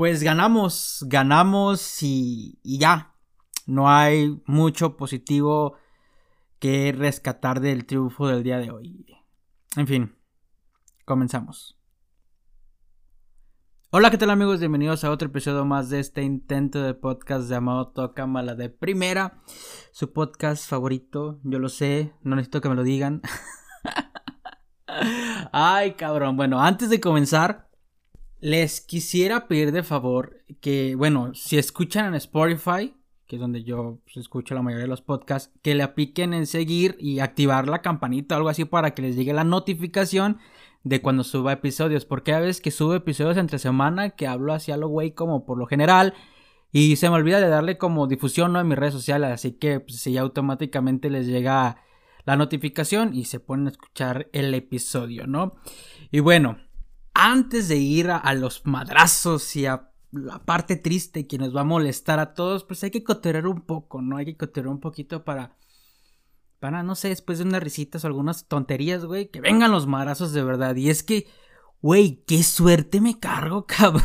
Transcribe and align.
Pues 0.00 0.22
ganamos, 0.22 1.04
ganamos 1.08 2.02
y, 2.02 2.58
ya. 2.64 3.16
No 3.66 3.90
hay 3.90 4.42
mucho 4.46 4.96
positivo 4.96 5.76
que 6.58 6.90
rescatar 6.92 7.60
del 7.60 7.84
triunfo 7.84 8.26
del 8.26 8.42
día 8.42 8.56
de 8.56 8.70
hoy. 8.70 9.04
En 9.76 9.86
fin, 9.86 10.16
comenzamos. 11.04 11.78
Hola, 13.90 14.10
¿qué 14.10 14.16
tal 14.16 14.30
amigos? 14.30 14.58
Bienvenidos 14.60 15.04
a 15.04 15.10
otro 15.10 15.28
episodio 15.28 15.66
más 15.66 15.90
de 15.90 16.00
este 16.00 16.22
intento 16.22 16.82
de 16.82 16.94
podcast 16.94 17.50
llamado 17.50 17.88
Toca 17.88 18.26
Mala 18.26 18.54
de 18.54 18.70
Primera. 18.70 19.42
Su 19.92 20.14
podcast 20.14 20.66
favorito, 20.66 21.40
yo 21.44 21.58
lo 21.58 21.68
sé, 21.68 22.14
no 22.22 22.36
necesito 22.36 22.62
que 22.62 22.70
me 22.70 22.74
lo 22.74 22.84
digan. 22.84 23.20
Ay, 25.52 25.92
cabrón. 25.92 26.38
Bueno, 26.38 26.62
antes 26.62 26.88
de 26.88 27.00
comenzar, 27.00 27.69
les 28.40 28.80
quisiera 28.80 29.48
pedir 29.48 29.72
de 29.72 29.82
favor 29.82 30.38
que, 30.60 30.94
bueno, 30.94 31.32
si 31.34 31.58
escuchan 31.58 32.06
en 32.06 32.14
Spotify, 32.14 32.94
que 33.26 33.36
es 33.36 33.40
donde 33.40 33.62
yo 33.62 34.00
pues, 34.04 34.16
escucho 34.16 34.54
la 34.54 34.62
mayoría 34.62 34.84
de 34.84 34.90
los 34.90 35.02
podcasts, 35.02 35.52
que 35.62 35.74
le 35.74 35.82
apliquen 35.82 36.34
en 36.34 36.46
seguir 36.46 36.96
y 36.98 37.20
activar 37.20 37.68
la 37.68 37.82
campanita 37.82 38.34
o 38.34 38.38
algo 38.38 38.48
así 38.48 38.64
para 38.64 38.92
que 38.92 39.02
les 39.02 39.14
llegue 39.14 39.32
la 39.32 39.44
notificación 39.44 40.38
de 40.82 41.00
cuando 41.00 41.22
suba 41.22 41.52
episodios. 41.52 42.04
Porque 42.04 42.32
a 42.32 42.40
veces 42.40 42.60
que 42.60 42.70
subo 42.70 42.94
episodios 42.94 43.36
entre 43.36 43.58
semana 43.58 44.10
que 44.10 44.26
hablo 44.26 44.52
hacia 44.52 44.76
lo 44.76 44.88
güey 44.88 45.12
como 45.12 45.44
por 45.44 45.58
lo 45.58 45.66
general. 45.66 46.14
Y 46.72 46.96
se 46.96 47.08
me 47.08 47.16
olvida 47.16 47.40
de 47.40 47.48
darle 47.48 47.78
como 47.78 48.06
difusión 48.06 48.52
¿no? 48.52 48.60
en 48.60 48.68
mis 48.68 48.78
redes 48.78 48.94
sociales. 48.94 49.30
Así 49.30 49.52
que 49.52 49.80
pues, 49.80 50.00
si 50.00 50.16
automáticamente 50.16 51.10
les 51.10 51.26
llega 51.26 51.84
la 52.24 52.36
notificación 52.36 53.14
y 53.14 53.26
se 53.26 53.38
ponen 53.38 53.68
a 53.68 53.70
escuchar 53.70 54.28
el 54.32 54.52
episodio, 54.54 55.26
¿no? 55.26 55.52
Y 56.10 56.20
bueno, 56.20 56.58
antes 57.14 57.68
de 57.68 57.76
ir 57.76 58.10
a, 58.10 58.34
los 58.34 58.66
madrazos 58.66 59.56
y 59.56 59.66
a 59.66 59.90
la 60.12 60.44
parte 60.44 60.76
triste 60.76 61.26
que 61.26 61.38
nos 61.38 61.54
va 61.54 61.62
a 61.62 61.64
molestar 61.64 62.18
a 62.18 62.34
todos, 62.34 62.64
pues 62.64 62.82
hay 62.84 62.90
que 62.90 63.04
coterar 63.04 63.46
un 63.46 63.62
poco, 63.62 64.02
¿no? 64.02 64.16
Hay 64.16 64.26
que 64.26 64.36
coterar 64.36 64.68
un 64.68 64.80
poquito 64.80 65.24
para 65.24 65.56
para, 66.60 66.82
no 66.82 66.94
sé, 66.94 67.08
después 67.08 67.38
de 67.38 67.44
unas 67.44 67.62
risitas 67.62 68.04
o 68.04 68.06
algunas 68.06 68.46
tonterías, 68.46 69.06
güey, 69.06 69.30
que 69.30 69.40
vengan 69.40 69.72
los 69.72 69.86
marazos 69.86 70.32
de 70.32 70.44
verdad. 70.44 70.76
Y 70.76 70.90
es 70.90 71.02
que, 71.02 71.26
güey, 71.80 72.22
qué 72.26 72.42
suerte 72.42 73.00
me 73.00 73.18
cargo, 73.18 73.64
cabrón. 73.66 74.04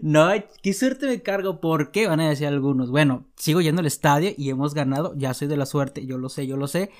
no, 0.00 0.28
qué 0.62 0.72
suerte 0.72 1.06
me 1.06 1.22
cargo. 1.22 1.60
¿Por 1.60 1.90
qué? 1.90 2.06
Van 2.06 2.20
a 2.20 2.28
decir 2.28 2.46
algunos. 2.46 2.92
Bueno, 2.92 3.26
sigo 3.34 3.60
yendo 3.60 3.80
al 3.80 3.86
estadio 3.86 4.30
y 4.36 4.48
hemos 4.48 4.74
ganado. 4.74 5.12
Ya 5.16 5.34
soy 5.34 5.48
de 5.48 5.56
la 5.56 5.66
suerte, 5.66 6.06
yo 6.06 6.18
lo 6.18 6.28
sé, 6.28 6.46
yo 6.46 6.56
lo 6.56 6.68
sé. 6.68 6.92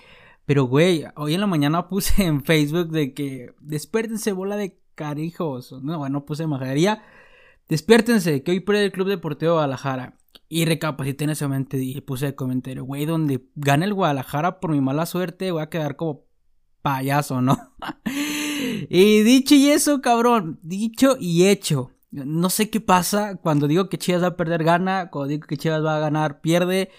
Pero, 0.47 0.65
güey, 0.65 1.05
hoy 1.17 1.35
en 1.35 1.41
la 1.41 1.47
mañana 1.47 1.89
puse 1.89 2.25
en 2.25 2.45
Facebook 2.45 2.91
de 2.91 3.15
que 3.15 3.55
despiértense, 3.61 4.33
bola 4.33 4.57
de 4.57 4.79
carijos. 4.95 5.73
No, 5.83 5.99
bueno, 5.99 6.25
puse 6.25 6.47
majadería. 6.47 7.03
Despiértense, 7.69 8.43
que 8.43 8.51
hoy 8.51 8.61
pierde 8.61 8.87
el 8.87 8.93
Club 8.93 9.09
Deportivo 9.09 9.55
Guadalajara. 9.55 10.19
Y 10.49 10.67
recapacité 10.67 11.25
en 11.25 11.31
ese 11.31 11.47
momento 11.47 11.77
y 11.77 12.01
puse 12.03 12.27
el 12.27 12.35
comentario, 12.35 12.85
güey, 12.85 13.07
donde 13.07 13.49
gane 13.55 13.87
el 13.87 13.95
Guadalajara 13.95 14.61
por 14.61 14.71
mi 14.71 14.81
mala 14.81 15.07
suerte, 15.07 15.51
voy 15.51 15.63
a 15.63 15.71
quedar 15.71 15.97
como 15.97 16.27
payaso, 16.83 17.41
¿no? 17.41 17.73
y 18.91 19.23
dicho 19.23 19.55
y 19.55 19.71
eso, 19.71 20.01
cabrón, 20.03 20.61
dicho 20.63 21.17
y 21.19 21.47
hecho. 21.47 21.93
No 22.11 22.51
sé 22.51 22.71
qué 22.71 22.81
pasa 22.81 23.37
cuando 23.37 23.67
digo 23.67 23.89
que 23.89 23.99
Chivas 23.99 24.23
va 24.23 24.29
a 24.29 24.37
perder 24.37 24.63
gana, 24.63 25.11
cuando 25.11 25.29
digo 25.29 25.47
que 25.47 25.57
Chivas 25.57 25.85
va 25.85 25.97
a 25.97 26.01
ganar 26.01 26.41
pierde. 26.41 26.91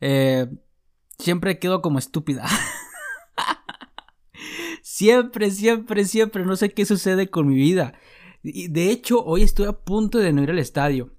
Eh, 0.00 0.48
siempre 1.20 1.58
quedo 1.58 1.82
como 1.82 1.98
estúpida. 1.98 2.46
siempre, 4.82 5.50
siempre, 5.50 6.04
siempre. 6.04 6.44
No 6.44 6.56
sé 6.56 6.72
qué 6.72 6.84
sucede 6.84 7.30
con 7.30 7.48
mi 7.48 7.54
vida. 7.54 7.94
De 8.42 8.90
hecho, 8.90 9.22
hoy 9.24 9.42
estoy 9.42 9.66
a 9.66 9.72
punto 9.72 10.18
de 10.18 10.32
no 10.32 10.42
ir 10.42 10.50
al 10.50 10.58
estadio. 10.58 11.14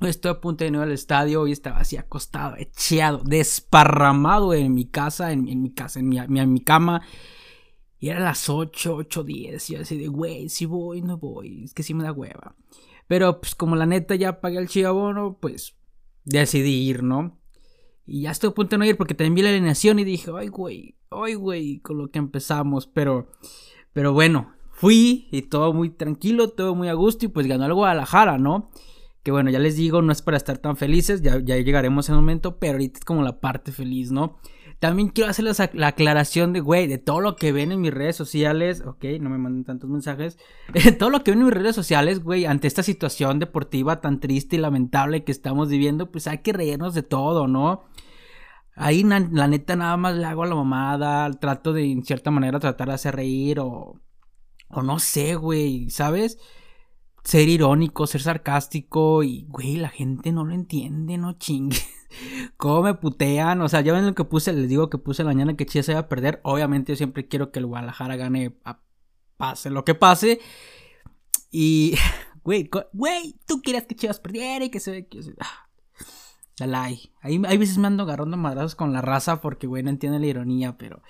Estoy 0.00 0.32
a 0.32 0.40
punto 0.40 0.64
de 0.64 0.70
ir 0.70 0.76
al 0.76 0.92
estadio 0.92 1.46
y 1.46 1.52
estaba 1.52 1.78
así 1.78 1.96
acostado, 1.96 2.56
echeado, 2.56 3.22
desparramado 3.24 4.52
en 4.52 4.74
mi 4.74 4.86
casa, 4.86 5.32
en, 5.32 5.44
mi 5.44 5.72
casa, 5.72 6.00
en 6.00 6.08
mi, 6.08 6.18
en 6.18 6.52
mi, 6.52 6.60
cama. 6.60 7.02
Y 7.98 8.08
era 8.08 8.20
las 8.20 8.48
8, 8.48 8.96
8, 8.96 9.24
10. 9.24 9.70
Y 9.70 9.74
yo 9.74 9.80
así 9.80 9.98
de, 9.98 10.08
güey, 10.08 10.48
si 10.48 10.66
voy, 10.66 11.00
no 11.00 11.18
voy. 11.18 11.64
Es 11.64 11.74
que 11.74 11.82
sí 11.82 11.94
me 11.94 12.04
da 12.04 12.12
hueva. 12.12 12.56
Pero 13.06 13.40
pues 13.40 13.54
como 13.54 13.76
la 13.76 13.86
neta 13.86 14.14
ya 14.14 14.40
pagué 14.40 14.58
el 14.58 14.68
chivabono, 14.68 15.38
pues 15.40 15.76
decidí 16.24 16.88
ir, 16.88 17.02
¿no? 17.02 17.38
Y 18.06 18.22
ya 18.22 18.30
estoy 18.30 18.50
a 18.50 18.54
punto 18.54 18.74
de 18.74 18.78
no 18.78 18.84
ir 18.84 18.96
porque 18.96 19.14
también 19.14 19.34
vi 19.34 19.42
la 19.42 19.48
alineación 19.50 19.98
y 19.98 20.04
dije, 20.04 20.30
ay, 20.36 20.48
güey, 20.48 20.96
ay, 21.10 21.34
güey, 21.34 21.78
con 21.78 21.98
lo 21.98 22.10
que 22.10 22.18
empezamos. 22.18 22.86
Pero, 22.86 23.28
pero 23.92 24.12
bueno, 24.12 24.52
fui 24.70 25.28
y 25.30 25.42
todo 25.42 25.72
muy 25.72 25.90
tranquilo, 25.90 26.50
todo 26.50 26.74
muy 26.74 26.88
a 26.88 26.94
gusto 26.94 27.24
y 27.24 27.28
pues 27.28 27.46
ganó 27.46 27.64
el 27.64 27.74
Guadalajara, 27.74 28.38
¿no? 28.38 28.70
Que 29.22 29.30
bueno, 29.30 29.50
ya 29.50 29.58
les 29.58 29.76
digo, 29.76 30.02
no 30.02 30.12
es 30.12 30.20
para 30.20 30.36
estar 30.36 30.58
tan 30.58 30.76
felices, 30.76 31.22
ya, 31.22 31.40
ya 31.40 31.56
llegaremos 31.56 32.08
en 32.08 32.16
un 32.16 32.20
momento, 32.20 32.58
pero 32.58 32.74
ahorita 32.74 32.98
es 32.98 33.04
como 33.06 33.22
la 33.22 33.40
parte 33.40 33.72
feliz, 33.72 34.12
¿no? 34.12 34.38
También 34.78 35.08
quiero 35.08 35.30
hacerles 35.30 35.60
la 35.72 35.88
aclaración 35.88 36.52
de, 36.52 36.60
güey, 36.60 36.86
de 36.86 36.98
todo 36.98 37.20
lo 37.20 37.36
que 37.36 37.52
ven 37.52 37.72
en 37.72 37.80
mis 37.80 37.92
redes 37.92 38.16
sociales, 38.16 38.82
ok, 38.84 39.04
no 39.20 39.30
me 39.30 39.38
manden 39.38 39.64
tantos 39.64 39.88
mensajes, 39.88 40.38
todo 40.98 41.10
lo 41.10 41.24
que 41.24 41.30
ven 41.30 41.40
en 41.40 41.46
mis 41.46 41.54
redes 41.54 41.74
sociales, 41.74 42.22
güey, 42.22 42.44
ante 42.44 42.66
esta 42.66 42.82
situación 42.82 43.38
deportiva 43.38 44.00
tan 44.00 44.20
triste 44.20 44.56
y 44.56 44.58
lamentable 44.58 45.24
que 45.24 45.32
estamos 45.32 45.68
viviendo, 45.68 46.10
pues 46.10 46.26
hay 46.26 46.38
que 46.38 46.52
reírnos 46.52 46.94
de 46.94 47.02
todo, 47.02 47.46
¿no? 47.48 47.84
Ahí 48.76 49.04
la 49.04 49.48
neta 49.48 49.76
nada 49.76 49.96
más 49.96 50.16
le 50.16 50.24
hago 50.24 50.42
a 50.42 50.46
la 50.46 50.56
mamada, 50.56 51.30
trato 51.38 51.72
de 51.72 51.90
en 51.90 52.04
cierta 52.04 52.30
manera 52.32 52.58
tratar 52.58 52.88
de 52.88 52.94
hacer 52.94 53.14
reír 53.14 53.60
o, 53.60 54.00
o 54.68 54.82
no 54.82 54.98
sé, 54.98 55.36
güey, 55.36 55.90
¿sabes? 55.90 56.38
ser 57.24 57.48
irónico, 57.48 58.06
ser 58.06 58.20
sarcástico 58.20 59.22
y, 59.22 59.46
güey, 59.48 59.76
la 59.76 59.88
gente 59.88 60.30
no 60.30 60.44
lo 60.44 60.54
entiende, 60.54 61.18
no 61.18 61.32
chingue. 61.32 61.78
¿Cómo 62.56 62.82
me 62.82 62.94
putean? 62.94 63.60
O 63.60 63.68
sea, 63.68 63.80
ya 63.80 63.92
ven 63.92 64.06
lo 64.06 64.14
que 64.14 64.24
puse, 64.24 64.52
les 64.52 64.68
digo 64.68 64.90
que 64.90 64.98
puse 64.98 65.22
la 65.22 65.30
mañana 65.30 65.56
que 65.56 65.66
Chivas 65.66 65.86
se 65.86 65.94
va 65.94 66.00
a 66.00 66.08
perder. 66.08 66.40
Obviamente 66.42 66.92
yo 66.92 66.96
siempre 66.96 67.26
quiero 67.28 67.50
que 67.50 67.58
el 67.58 67.66
Guadalajara 67.66 68.16
gane, 68.16 68.56
pase 69.36 69.70
lo 69.70 69.84
que 69.84 69.94
pase. 69.94 70.40
Y, 71.50 71.96
güey, 72.44 72.68
güey, 72.92 73.36
tú 73.46 73.62
quieres 73.62 73.86
que 73.86 73.96
Chivas 73.96 74.20
perdiera 74.20 74.64
y 74.64 74.70
que 74.70 74.80
se... 74.80 75.06
Que 75.06 75.20
ah, 75.40 75.68
Ahí, 76.60 77.10
hay 77.22 77.56
veces 77.56 77.78
me 77.78 77.88
ando 77.88 78.04
agarrando 78.04 78.36
madrazos 78.36 78.76
con 78.76 78.92
la 78.92 79.00
raza 79.00 79.40
porque, 79.40 79.66
güey, 79.66 79.82
no 79.82 79.90
entiende 79.90 80.18
la 80.18 80.26
ironía, 80.26 80.76
pero... 80.78 81.02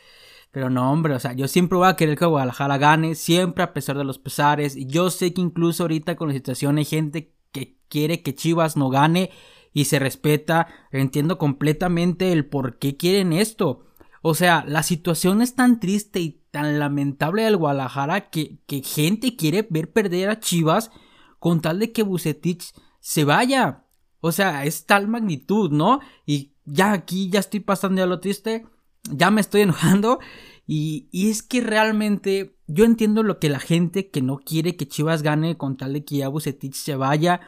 Pero 0.51 0.71
no, 0.71 0.93
hombre, 0.93 1.15
o 1.15 1.19
sea, 1.19 1.33
yo 1.33 1.49
siempre 1.49 1.77
voy 1.77 1.89
a 1.89 1.97
querer 1.97 2.17
que 2.17 2.27
Guadalajara 2.27 2.79
gane, 2.79 3.17
siempre 3.17 3.65
a 3.65 3.73
pesar 3.73 3.99
de 3.99 4.05
los 4.05 4.21
pesares. 4.21 4.77
Y 4.77 4.87
yo 4.87 5.11
sé 5.11 5.35
que 5.35 5.41
incluso 5.41 5.83
ahorita 5.83 6.15
con 6.15 6.29
la 6.29 6.35
situación 6.35 6.79
hay 6.79 6.85
gente 6.85 7.35
que 7.51 7.77
quiere 7.89 8.23
que 8.23 8.37
Chivas 8.37 8.77
no 8.77 8.89
gane 8.89 9.33
y 9.75 9.85
se 9.85 9.99
respeta. 9.99 10.69
Entiendo 10.91 11.37
completamente 11.37 12.33
el 12.33 12.47
por 12.47 12.79
qué 12.79 12.97
quieren 12.97 13.35
esto. 13.35 13.85
O 14.23 14.35
sea, 14.35 14.65
la 14.67 14.83
situación 14.83 15.43
es 15.43 15.55
tan 15.55 15.81
triste 15.81 16.21
y 16.21 16.41
tan 16.51 16.79
lamentable 16.79 17.43
del 17.43 17.59
Guadalajara 17.59 18.31
que, 18.31 18.57
que 18.67 18.83
gente 18.83 19.37
quiere 19.37 19.67
ver 19.69 19.93
perder 19.93 20.31
a 20.31 20.41
Chivas 20.41 20.91
con 21.39 21.61
tal 21.61 21.79
de 21.81 21.93
que 21.93 22.03
Bucetich 22.03 22.73
se 23.01 23.25
vaya. 23.25 23.85
O 24.21 24.33
sea, 24.33 24.65
es 24.65 24.87
tal 24.87 25.09
magnitud, 25.09 25.71
¿no? 25.71 26.01
Y 26.25 26.55
ya 26.65 26.93
aquí 26.93 27.29
ya 27.29 27.41
estoy 27.41 27.61
pasando 27.61 28.01
ya 28.01 28.07
lo 28.07 28.21
triste 28.21 28.65
ya 29.11 29.31
me 29.31 29.41
estoy 29.41 29.61
enojando. 29.63 30.21
Y, 30.67 31.09
y, 31.13 31.31
es 31.31 31.43
que 31.43 31.61
realmente 31.61 32.57
yo 32.67 32.85
entiendo 32.85 33.23
lo 33.23 33.39
que 33.39 33.51
la 33.51 33.59
gente 33.59 34.09
que 34.09 34.23
no 34.23 34.39
quiere 34.39 34.77
que 34.77 34.89
Chivas 34.89 35.23
gane 35.23 35.59
con 35.59 35.77
tal 35.77 35.93
de 35.93 36.05
que 36.05 36.17
ya 36.17 36.29
Bucetich 36.29 36.75
se 36.75 36.97
vaya. 36.97 37.43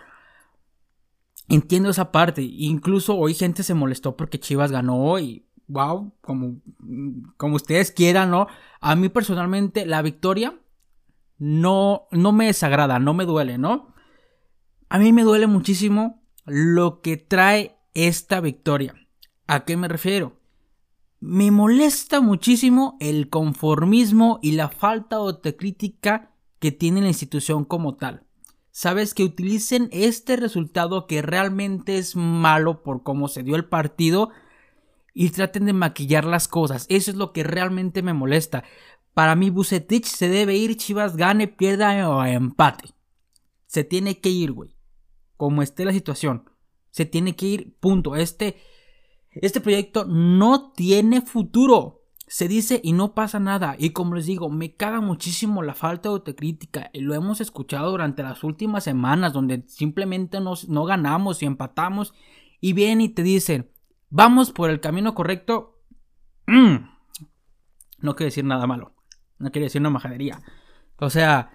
Entiendo 1.48 1.90
esa 1.90 2.12
parte. 2.12 2.42
Incluso 2.42 3.16
hoy 3.16 3.34
gente 3.34 3.62
se 3.62 3.74
molestó 3.74 4.16
porque 4.16 4.40
Chivas 4.40 4.72
ganó 4.72 5.18
y 5.18 5.46
wow, 5.68 6.12
como, 6.20 6.60
como 7.36 7.56
ustedes 7.56 7.90
quieran, 7.90 8.30
¿no? 8.30 8.46
A 8.80 8.96
mí 8.96 9.08
personalmente 9.08 9.86
la 9.86 10.02
victoria 10.02 10.58
no, 11.38 12.06
no 12.10 12.32
me 12.32 12.46
desagrada, 12.46 12.98
no 12.98 13.14
me 13.14 13.24
duele, 13.24 13.58
¿no? 13.58 13.94
A 14.88 14.98
mí 14.98 15.12
me 15.12 15.22
duele 15.22 15.46
muchísimo 15.46 16.22
lo 16.44 17.00
que 17.00 17.16
trae 17.16 17.76
esta 17.94 18.40
victoria. 18.40 18.94
¿A 19.46 19.64
qué 19.64 19.76
me 19.76 19.88
refiero? 19.88 20.40
Me 21.20 21.50
molesta 21.50 22.20
muchísimo 22.20 22.96
el 23.00 23.28
conformismo 23.28 24.38
y 24.42 24.52
la 24.52 24.68
falta 24.68 25.16
de 25.16 25.22
autocrítica 25.22 26.30
que 26.58 26.72
tiene 26.72 27.00
la 27.00 27.08
institución 27.08 27.64
como 27.64 27.96
tal. 27.96 28.25
Sabes 28.76 29.14
que 29.14 29.24
utilicen 29.24 29.88
este 29.90 30.36
resultado 30.36 31.06
que 31.06 31.22
realmente 31.22 31.96
es 31.96 32.14
malo 32.14 32.82
por 32.82 33.02
cómo 33.02 33.26
se 33.26 33.42
dio 33.42 33.56
el 33.56 33.64
partido 33.64 34.28
y 35.14 35.30
traten 35.30 35.64
de 35.64 35.72
maquillar 35.72 36.26
las 36.26 36.46
cosas. 36.46 36.84
Eso 36.90 37.10
es 37.10 37.16
lo 37.16 37.32
que 37.32 37.42
realmente 37.42 38.02
me 38.02 38.12
molesta. 38.12 38.64
Para 39.14 39.34
mí 39.34 39.48
Bucetich 39.48 40.04
se 40.04 40.28
debe 40.28 40.56
ir, 40.56 40.76
Chivas 40.76 41.16
gane, 41.16 41.48
pierda 41.48 42.06
o 42.10 42.22
empate. 42.22 42.90
Se 43.66 43.82
tiene 43.82 44.20
que 44.20 44.28
ir, 44.28 44.52
güey. 44.52 44.76
Como 45.38 45.62
esté 45.62 45.86
la 45.86 45.92
situación. 45.94 46.50
Se 46.90 47.06
tiene 47.06 47.34
que 47.34 47.46
ir, 47.46 47.74
punto. 47.80 48.14
Este 48.14 48.56
este 49.30 49.62
proyecto 49.62 50.04
no 50.04 50.72
tiene 50.72 51.22
futuro. 51.22 51.95
Se 52.26 52.48
dice 52.48 52.80
y 52.82 52.92
no 52.92 53.14
pasa 53.14 53.38
nada. 53.38 53.76
Y 53.78 53.90
como 53.90 54.16
les 54.16 54.26
digo, 54.26 54.50
me 54.50 54.74
caga 54.74 55.00
muchísimo 55.00 55.62
la 55.62 55.74
falta 55.74 56.08
de 56.08 56.14
autocrítica. 56.14 56.90
Y 56.92 57.00
lo 57.00 57.14
hemos 57.14 57.40
escuchado 57.40 57.90
durante 57.90 58.22
las 58.22 58.42
últimas 58.42 58.84
semanas, 58.84 59.32
donde 59.32 59.64
simplemente 59.68 60.40
nos, 60.40 60.68
no 60.68 60.84
ganamos 60.84 61.42
y 61.42 61.46
empatamos. 61.46 62.14
Y 62.60 62.72
vienen 62.72 63.00
y 63.00 63.08
te 63.10 63.22
dicen, 63.22 63.70
vamos 64.10 64.50
por 64.50 64.70
el 64.70 64.80
camino 64.80 65.14
correcto. 65.14 65.80
Mm. 66.46 66.76
No 68.00 68.16
quiere 68.16 68.28
decir 68.28 68.44
nada 68.44 68.66
malo. 68.66 68.94
No 69.38 69.52
quiere 69.52 69.66
decir 69.66 69.80
una 69.80 69.90
majadería. 69.90 70.40
O 70.98 71.10
sea, 71.10 71.50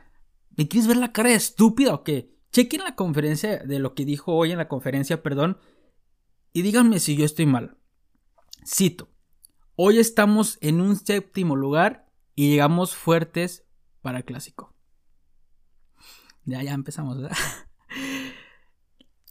¿me 0.56 0.68
quieres 0.68 0.88
ver 0.88 0.98
la 0.98 1.12
cara 1.12 1.30
de 1.30 1.36
estúpida 1.36 1.94
o 1.94 2.04
qué? 2.04 2.32
Chequen 2.52 2.84
la 2.84 2.96
conferencia 2.96 3.58
de 3.58 3.80
lo 3.80 3.94
que 3.94 4.06
dijo 4.06 4.34
hoy 4.34 4.52
en 4.52 4.58
la 4.58 4.68
conferencia, 4.68 5.22
perdón. 5.22 5.58
Y 6.54 6.62
díganme 6.62 7.00
si 7.00 7.16
yo 7.16 7.26
estoy 7.26 7.46
mal. 7.46 7.78
Cito. 8.66 9.10
Hoy 9.84 9.98
estamos 9.98 10.60
en 10.62 10.80
un 10.80 10.96
séptimo 10.96 11.56
lugar 11.56 12.06
y 12.36 12.52
llegamos 12.52 12.96
fuertes 12.96 13.66
para 14.04 14.20
el 14.20 14.26
clásico. 14.26 14.76
Ya, 16.46 16.62
ya 16.62 16.74
empezamos. 16.74 17.18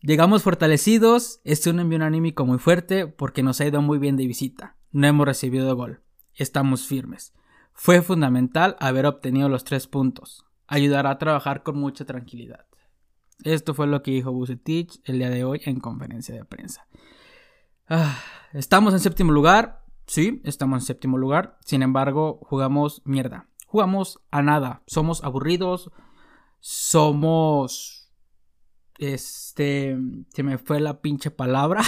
Llegamos 0.03 0.43
fortalecidos, 0.43 1.41
es 1.45 1.65
un 1.69 1.79
envío 1.79 2.05
anímico 2.05 2.45
muy 2.47 2.59
fuerte 2.59 3.07
porque 3.07 3.45
nos 3.45 3.61
ha 3.61 3.67
ido 3.67 3.81
muy 3.81 4.01
bien 4.01 4.17
de 4.17 4.27
visita. 4.27 4.77
No 4.91 5.07
hemos 5.07 5.25
recibido 5.25 5.77
gol. 5.77 6.03
Estamos 6.35 6.85
firmes. 6.85 7.33
Fue 7.73 8.03
fundamental 8.03 8.75
haber 8.81 9.07
obtenido 9.07 9.49
los 9.49 9.63
tres 9.63 9.87
puntos. 9.87 10.47
Ayudará 10.67 11.11
a 11.11 11.19
trabajar 11.19 11.63
con 11.63 11.79
mucha 11.79 12.05
tranquilidad. 12.05 12.67
Esto 13.45 13.73
fue 13.73 13.87
lo 13.87 14.03
que 14.03 14.11
dijo 14.11 14.33
Bucetich 14.33 15.01
el 15.05 15.19
día 15.19 15.31
de 15.31 15.45
hoy 15.45 15.61
en 15.65 15.79
conferencia 15.79 16.35
de 16.35 16.45
prensa. 16.45 16.89
Ah, 17.89 18.19
estamos 18.53 18.95
en 18.95 19.01
séptimo 19.01 19.31
lugar. 19.31 19.80
Sí, 20.11 20.41
estamos 20.43 20.83
en 20.83 20.87
séptimo 20.87 21.19
lugar. 21.19 21.57
Sin 21.65 21.85
embargo, 21.85 22.41
jugamos 22.43 23.01
mierda. 23.05 23.47
Jugamos 23.69 24.19
a 24.33 24.43
nada. 24.43 24.83
Somos 24.89 25.23
aburridos. 25.23 25.93
Somos 26.59 28.13
este, 28.99 29.97
se 30.35 30.43
me 30.43 30.59
fue 30.59 30.81
la 30.81 31.01
pinche 31.01 31.31
palabra. 31.31 31.83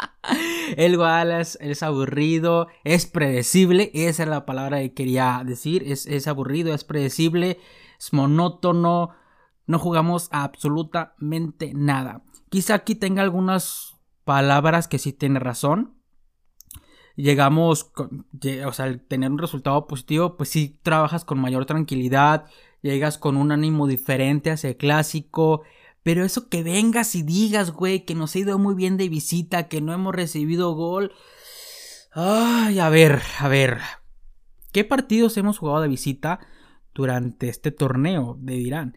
El 0.78 0.96
Wallace 0.96 1.58
es 1.60 1.82
aburrido, 1.82 2.68
es 2.84 3.04
predecible, 3.04 3.90
esa 3.92 4.22
es 4.22 4.28
la 4.30 4.46
palabra 4.46 4.78
que 4.78 4.94
quería 4.94 5.42
decir, 5.44 5.82
es, 5.84 6.06
es 6.06 6.26
aburrido, 6.28 6.72
es 6.72 6.84
predecible, 6.84 7.60
es 7.98 8.14
monótono, 8.14 9.10
no 9.66 9.78
jugamos 9.78 10.30
absolutamente 10.32 11.72
nada. 11.74 12.24
Quizá 12.48 12.76
aquí 12.76 12.94
tenga 12.94 13.20
algunas 13.20 14.00
palabras 14.24 14.88
que 14.88 14.98
sí 14.98 15.12
tiene 15.12 15.38
razón. 15.38 16.01
Llegamos, 17.16 17.84
con, 17.84 18.26
o 18.66 18.72
sea, 18.72 18.86
al 18.86 19.00
tener 19.00 19.30
un 19.30 19.38
resultado 19.38 19.86
positivo, 19.86 20.36
pues 20.36 20.48
sí 20.48 20.78
trabajas 20.82 21.24
con 21.24 21.40
mayor 21.40 21.66
tranquilidad, 21.66 22.46
llegas 22.80 23.18
con 23.18 23.36
un 23.36 23.52
ánimo 23.52 23.86
diferente 23.86 24.50
hacia 24.50 24.70
el 24.70 24.76
clásico, 24.76 25.62
pero 26.02 26.24
eso 26.24 26.48
que 26.48 26.62
vengas 26.62 27.14
y 27.14 27.22
digas, 27.22 27.70
güey, 27.70 28.04
que 28.04 28.14
nos 28.14 28.34
ha 28.34 28.38
ido 28.40 28.58
muy 28.58 28.74
bien 28.74 28.96
de 28.96 29.08
visita, 29.08 29.68
que 29.68 29.80
no 29.80 29.92
hemos 29.92 30.14
recibido 30.14 30.74
gol. 30.74 31.12
Ay, 32.12 32.78
a 32.78 32.88
ver, 32.88 33.22
a 33.38 33.48
ver. 33.48 33.78
¿Qué 34.72 34.84
partidos 34.84 35.36
hemos 35.36 35.58
jugado 35.58 35.82
de 35.82 35.88
visita 35.88 36.40
durante 36.94 37.48
este 37.48 37.70
torneo 37.70 38.36
de 38.40 38.56
Irán? 38.56 38.96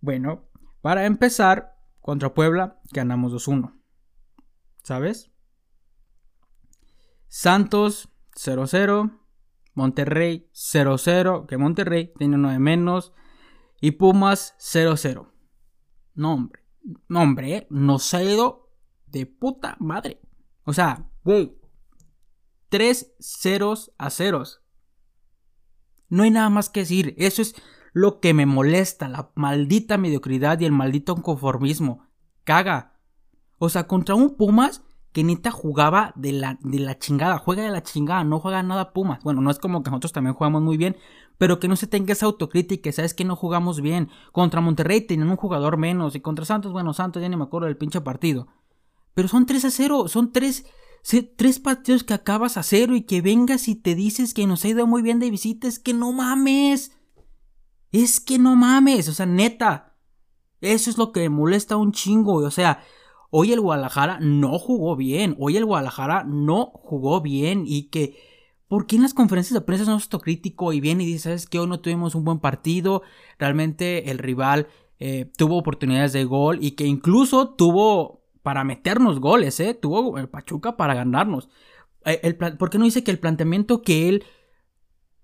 Bueno, 0.00 0.44
para 0.80 1.06
empezar, 1.06 1.76
contra 2.00 2.34
Puebla 2.34 2.80
ganamos 2.90 3.32
2-1. 3.32 3.74
¿Sabes? 4.82 5.30
Santos 7.36 8.10
0-0. 8.36 9.18
Monterrey 9.74 10.48
0-0. 10.54 11.46
Que 11.46 11.58
Monterrey 11.58 12.12
tiene 12.16 12.36
uno 12.36 12.50
de 12.50 12.60
menos. 12.60 13.12
Y 13.80 13.90
Pumas 13.90 14.54
0-0. 14.60 15.32
No, 16.14 16.32
hombre. 16.32 16.62
No, 17.08 17.22
hombre, 17.22 17.56
¿eh? 17.56 17.66
nos 17.70 18.14
ha 18.14 18.22
ido 18.22 18.70
de 19.06 19.26
puta 19.26 19.76
madre. 19.80 20.20
O 20.62 20.72
sea, 20.72 21.10
güey. 21.24 21.58
Tres 22.68 23.16
ceros 23.18 23.92
a 23.98 24.10
ceros. 24.10 24.62
No 26.08 26.22
hay 26.22 26.30
nada 26.30 26.50
más 26.50 26.70
que 26.70 26.80
decir. 26.80 27.16
Eso 27.18 27.42
es 27.42 27.56
lo 27.92 28.20
que 28.20 28.32
me 28.32 28.46
molesta. 28.46 29.08
La 29.08 29.32
maldita 29.34 29.98
mediocridad 29.98 30.60
y 30.60 30.66
el 30.66 30.72
maldito 30.72 31.16
conformismo. 31.16 32.06
Caga. 32.44 33.00
O 33.58 33.68
sea, 33.70 33.88
contra 33.88 34.14
un 34.14 34.36
Pumas 34.36 34.84
que 35.14 35.24
neta 35.24 35.50
jugaba 35.50 36.12
de 36.14 36.32
la, 36.32 36.58
de 36.60 36.80
la 36.80 36.98
chingada. 36.98 37.38
Juega 37.38 37.62
de 37.62 37.70
la 37.70 37.82
chingada. 37.82 38.22
No 38.24 38.40
juega 38.40 38.62
nada 38.62 38.92
Pumas. 38.92 39.22
Bueno, 39.22 39.40
no 39.40 39.50
es 39.50 39.58
como 39.58 39.82
que 39.82 39.88
nosotros 39.88 40.12
también 40.12 40.34
jugamos 40.34 40.60
muy 40.60 40.76
bien 40.76 40.96
pero 41.38 41.58
que 41.58 41.68
no 41.68 41.76
se 41.76 41.86
tenga 41.86 42.12
esa 42.12 42.26
autocrítica, 42.26 42.92
sabes 42.92 43.14
que 43.14 43.24
no 43.24 43.36
jugamos 43.36 43.80
bien. 43.80 44.10
Contra 44.32 44.60
Monterrey 44.60 45.00
tenían 45.00 45.30
un 45.30 45.36
jugador 45.36 45.76
menos 45.76 46.14
y 46.14 46.20
contra 46.20 46.44
Santos, 46.44 46.72
bueno, 46.72 46.94
Santos 46.94 47.22
ya 47.22 47.28
ni 47.28 47.36
me 47.36 47.44
acuerdo 47.44 47.66
del 47.66 47.76
pinche 47.76 48.00
partido. 48.00 48.48
Pero 49.14 49.28
son 49.28 49.46
3 49.46 49.64
a 49.64 49.70
0, 49.70 50.08
son 50.08 50.32
3, 50.32 50.64
tres 51.36 51.58
partidos 51.58 52.04
que 52.04 52.14
acabas 52.14 52.56
a 52.56 52.62
cero 52.62 52.96
y 52.96 53.02
que 53.02 53.20
vengas 53.20 53.68
y 53.68 53.74
te 53.74 53.94
dices 53.94 54.32
que 54.32 54.46
nos 54.46 54.64
ha 54.64 54.68
ido 54.68 54.86
muy 54.86 55.02
bien 55.02 55.18
de 55.18 55.30
visita, 55.30 55.68
es 55.68 55.78
que 55.78 55.92
no 55.92 56.12
mames. 56.12 56.92
Es 57.92 58.20
que 58.20 58.38
no 58.38 58.56
mames, 58.56 59.08
o 59.08 59.12
sea, 59.12 59.26
neta. 59.26 59.96
Eso 60.60 60.90
es 60.90 60.98
lo 60.98 61.12
que 61.12 61.20
me 61.20 61.28
molesta 61.28 61.76
un 61.76 61.92
chingo, 61.92 62.34
o 62.34 62.50
sea, 62.50 62.82
hoy 63.36 63.52
el 63.52 63.60
Guadalajara 63.60 64.20
no 64.20 64.60
jugó 64.60 64.94
bien, 64.94 65.34
hoy 65.40 65.56
el 65.56 65.64
Guadalajara 65.64 66.22
no 66.22 66.66
jugó 66.66 67.20
bien 67.20 67.64
y 67.66 67.84
que 67.90 68.16
¿Por 68.68 68.86
qué 68.86 68.96
en 68.96 69.02
las 69.02 69.14
conferencias 69.14 69.54
de 69.54 69.60
prensa 69.60 69.84
no 69.84 69.96
es 69.96 70.04
autocrítico 70.04 70.72
y 70.72 70.80
viene 70.80 71.04
y 71.04 71.06
dice, 71.06 71.24
sabes 71.24 71.46
que 71.46 71.58
hoy 71.58 71.68
no 71.68 71.80
tuvimos 71.80 72.14
un 72.14 72.24
buen 72.24 72.38
partido? 72.40 73.02
Realmente 73.38 74.10
el 74.10 74.18
rival 74.18 74.68
eh, 74.98 75.30
tuvo 75.36 75.58
oportunidades 75.58 76.12
de 76.12 76.24
gol 76.24 76.58
y 76.60 76.72
que 76.72 76.86
incluso 76.86 77.50
tuvo 77.50 78.24
para 78.42 78.64
meternos 78.64 79.20
goles, 79.20 79.60
¿eh? 79.60 79.74
Tuvo 79.74 80.18
el 80.18 80.28
Pachuca 80.28 80.76
para 80.76 80.94
ganarnos. 80.94 81.48
Eh, 82.04 82.34
¿Por 82.58 82.70
qué 82.70 82.78
no 82.78 82.84
dice 82.84 83.04
que 83.04 83.10
el 83.10 83.18
planteamiento 83.18 83.82
que 83.82 84.08
él 84.08 84.24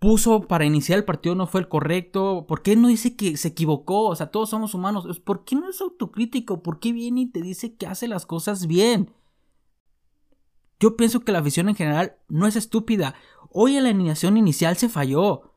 puso 0.00 0.40
para 0.40 0.64
iniciar 0.64 0.98
el 0.98 1.04
partido 1.04 1.36
no 1.36 1.46
fue 1.46 1.60
el 1.60 1.68
correcto? 1.68 2.46
¿Por 2.48 2.62
qué 2.62 2.74
no 2.74 2.88
dice 2.88 3.14
que 3.14 3.36
se 3.36 3.48
equivocó? 3.48 4.08
O 4.08 4.16
sea, 4.16 4.32
todos 4.32 4.50
somos 4.50 4.74
humanos. 4.74 5.20
¿Por 5.20 5.44
qué 5.44 5.54
no 5.54 5.68
es 5.68 5.80
autocrítico? 5.80 6.62
¿Por 6.62 6.80
qué 6.80 6.92
viene 6.92 7.20
y 7.20 7.26
te 7.26 7.42
dice 7.42 7.76
que 7.76 7.86
hace 7.86 8.08
las 8.08 8.26
cosas 8.26 8.66
bien? 8.66 9.14
Yo 10.80 10.96
pienso 10.96 11.20
que 11.20 11.32
la 11.32 11.40
afición 11.40 11.68
en 11.68 11.76
general 11.76 12.16
no 12.28 12.46
es 12.46 12.56
estúpida. 12.56 13.14
Hoy 13.50 13.76
en 13.76 13.84
la 13.84 13.90
alineación 13.90 14.38
inicial 14.38 14.76
se 14.78 14.88
falló. 14.88 15.54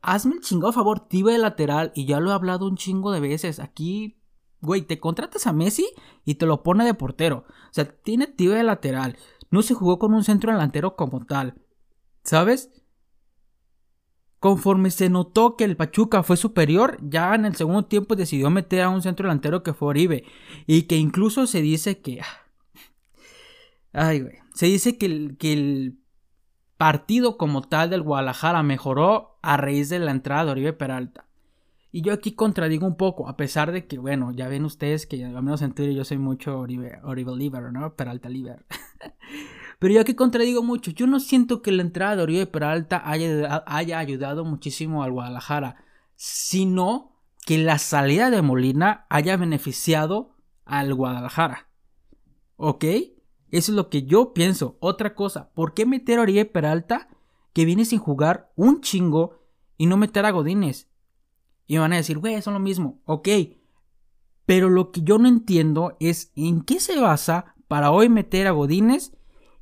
Hazme 0.00 0.36
el 0.36 0.40
chingado 0.40 0.72
favor, 0.72 1.00
tiba 1.00 1.32
de 1.32 1.38
lateral. 1.38 1.90
Y 1.96 2.06
ya 2.06 2.20
lo 2.20 2.30
he 2.30 2.34
hablado 2.34 2.68
un 2.68 2.76
chingo 2.76 3.10
de 3.10 3.18
veces. 3.18 3.58
Aquí, 3.58 4.20
güey, 4.60 4.82
te 4.82 5.00
contratas 5.00 5.48
a 5.48 5.52
Messi 5.52 5.88
y 6.24 6.36
te 6.36 6.46
lo 6.46 6.62
pone 6.62 6.84
de 6.84 6.94
portero. 6.94 7.44
O 7.48 7.72
sea, 7.72 7.90
tiene 7.90 8.28
tiba 8.28 8.54
de 8.54 8.62
lateral. 8.62 9.18
No 9.50 9.62
se 9.62 9.74
jugó 9.74 9.98
con 9.98 10.14
un 10.14 10.22
centro 10.22 10.52
delantero 10.52 10.94
como 10.94 11.26
tal. 11.26 11.60
¿Sabes? 12.22 12.70
Conforme 14.44 14.90
se 14.90 15.08
notó 15.08 15.56
que 15.56 15.64
el 15.64 15.74
Pachuca 15.74 16.22
fue 16.22 16.36
superior, 16.36 16.98
ya 17.00 17.34
en 17.34 17.46
el 17.46 17.56
segundo 17.56 17.86
tiempo 17.86 18.14
decidió 18.14 18.50
meter 18.50 18.82
a 18.82 18.90
un 18.90 19.00
centro 19.00 19.26
delantero 19.26 19.62
que 19.62 19.72
fue 19.72 19.88
Oribe. 19.88 20.24
Y 20.66 20.82
que 20.82 20.98
incluso 20.98 21.46
se 21.46 21.62
dice 21.62 22.02
que. 22.02 22.20
Ay, 23.94 24.20
güey. 24.20 24.34
Se 24.52 24.66
dice 24.66 24.98
que 24.98 25.06
el, 25.06 25.38
que 25.38 25.54
el 25.54 25.98
partido 26.76 27.38
como 27.38 27.62
tal 27.62 27.88
del 27.88 28.02
Guadalajara 28.02 28.62
mejoró 28.62 29.38
a 29.40 29.56
raíz 29.56 29.88
de 29.88 29.98
la 29.98 30.10
entrada 30.10 30.44
de 30.44 30.50
Oribe 30.50 30.72
Peralta. 30.74 31.26
Y 31.90 32.02
yo 32.02 32.12
aquí 32.12 32.32
contradigo 32.32 32.86
un 32.86 32.98
poco, 32.98 33.30
a 33.30 33.38
pesar 33.38 33.72
de 33.72 33.86
que, 33.86 33.96
bueno, 33.96 34.30
ya 34.30 34.48
ven 34.48 34.66
ustedes 34.66 35.06
que 35.06 35.24
al 35.24 35.42
menos 35.42 35.62
en 35.62 35.72
Twitter 35.72 35.94
yo 35.94 36.04
soy 36.04 36.18
mucho 36.18 36.58
Oribe, 36.58 37.00
Oribe 37.02 37.34
Liver, 37.34 37.72
¿no? 37.72 37.94
Peralta 37.94 38.28
Liver. 38.28 38.66
Pero 39.78 39.94
yo 39.94 40.00
aquí 40.00 40.14
contradigo 40.14 40.62
mucho. 40.62 40.90
Yo 40.90 41.06
no 41.06 41.20
siento 41.20 41.62
que 41.62 41.72
la 41.72 41.82
entrada 41.82 42.16
de 42.16 42.22
Oribe 42.22 42.46
Peralta 42.46 43.02
haya, 43.04 43.64
haya 43.66 43.98
ayudado 43.98 44.44
muchísimo 44.44 45.02
al 45.02 45.12
Guadalajara, 45.12 45.84
sino 46.16 47.12
que 47.44 47.58
la 47.58 47.78
salida 47.78 48.30
de 48.30 48.42
Molina 48.42 49.06
haya 49.10 49.36
beneficiado 49.36 50.36
al 50.64 50.94
Guadalajara. 50.94 51.68
¿Ok? 52.56 52.84
Eso 53.50 53.72
es 53.72 53.76
lo 53.76 53.88
que 53.88 54.04
yo 54.04 54.32
pienso. 54.32 54.76
Otra 54.80 55.14
cosa, 55.14 55.50
¿por 55.52 55.74
qué 55.74 55.86
meter 55.86 56.18
a 56.18 56.22
Oribe 56.22 56.44
Peralta 56.44 57.08
que 57.52 57.64
viene 57.64 57.84
sin 57.84 57.98
jugar 57.98 58.52
un 58.56 58.80
chingo 58.80 59.42
y 59.76 59.86
no 59.86 59.96
meter 59.96 60.24
a 60.24 60.30
Godínez? 60.30 60.88
Y 61.66 61.78
van 61.78 61.92
a 61.92 61.96
decir, 61.96 62.18
güey, 62.18 62.40
son 62.42 62.54
lo 62.54 62.60
mismo. 62.60 63.00
Ok. 63.04 63.28
Pero 64.46 64.68
lo 64.68 64.90
que 64.90 65.02
yo 65.02 65.18
no 65.18 65.28
entiendo 65.28 65.96
es 66.00 66.32
en 66.36 66.62
qué 66.62 66.80
se 66.80 67.00
basa 67.00 67.54
para 67.68 67.90
hoy 67.90 68.08
meter 68.08 68.46
a 68.46 68.52
Godínez 68.52 69.12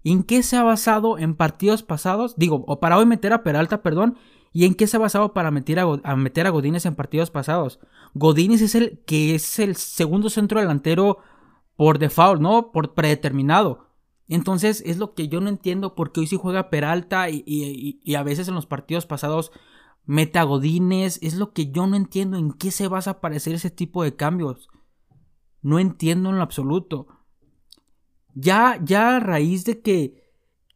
en 0.04 0.24
qué 0.24 0.42
se 0.42 0.56
ha 0.56 0.62
basado 0.62 1.18
en 1.18 1.34
partidos 1.34 1.82
pasados. 1.82 2.34
Digo, 2.36 2.64
o 2.66 2.80
para 2.80 2.98
hoy 2.98 3.06
meter 3.06 3.32
a 3.32 3.42
Peralta, 3.42 3.82
perdón. 3.82 4.16
¿Y 4.52 4.66
en 4.66 4.74
qué 4.74 4.86
se 4.86 4.96
ha 4.96 5.00
basado 5.00 5.32
para 5.32 5.50
meter 5.50 5.78
a, 5.78 5.84
a 6.02 6.16
meter 6.16 6.46
a 6.46 6.50
Godínez 6.50 6.84
en 6.84 6.94
partidos 6.94 7.30
pasados? 7.30 7.80
Godínez 8.14 8.60
es 8.60 8.74
el 8.74 9.00
que 9.06 9.34
es 9.34 9.58
el 9.58 9.76
segundo 9.76 10.28
centro 10.28 10.60
delantero 10.60 11.18
por 11.76 11.98
default, 11.98 12.40
¿no? 12.40 12.70
Por 12.70 12.94
predeterminado. 12.94 13.86
Entonces 14.28 14.82
es 14.86 14.98
lo 14.98 15.14
que 15.14 15.28
yo 15.28 15.40
no 15.40 15.48
entiendo 15.48 15.94
porque 15.94 16.20
hoy 16.20 16.26
sí 16.26 16.36
juega 16.36 16.70
Peralta 16.70 17.28
y, 17.28 17.42
y, 17.46 18.14
a 18.14 18.22
veces 18.22 18.48
en 18.48 18.54
los 18.54 18.66
partidos 18.66 19.04
pasados 19.06 19.52
mete 20.04 20.38
a 20.38 20.44
Godínez. 20.44 21.18
Es 21.22 21.34
lo 21.34 21.52
que 21.52 21.70
yo 21.70 21.86
no 21.86 21.96
entiendo 21.96 22.38
en 22.38 22.52
qué 22.52 22.70
se 22.70 22.88
basa 22.88 23.20
para 23.20 23.36
hacer 23.36 23.54
ese 23.54 23.70
tipo 23.70 24.02
de 24.02 24.16
cambios. 24.16 24.68
No 25.60 25.78
entiendo 25.78 26.30
en 26.30 26.36
lo 26.36 26.42
absoluto. 26.42 27.08
Ya, 28.34 28.78
ya 28.82 29.16
a 29.16 29.20
raíz 29.20 29.64
de 29.64 29.80
que, 29.80 30.22